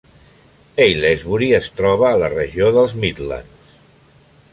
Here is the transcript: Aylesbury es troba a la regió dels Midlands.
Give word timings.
Aylesbury 0.85 1.49
es 1.57 1.67
troba 1.81 2.07
a 2.11 2.17
la 2.23 2.31
regió 2.35 2.71
dels 2.79 2.97
Midlands. 3.05 3.77